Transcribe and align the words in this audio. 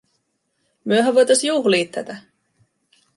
“Myöhän 0.85 1.13
voitais 1.15 1.43
juhlii 1.43 1.85
tätä. 1.87 2.17